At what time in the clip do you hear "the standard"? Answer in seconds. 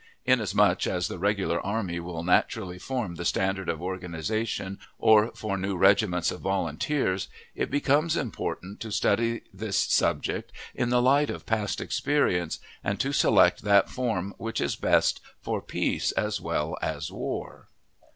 3.17-3.69